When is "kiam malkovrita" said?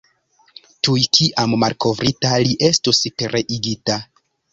1.17-2.31